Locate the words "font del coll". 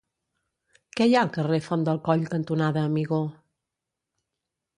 1.65-2.25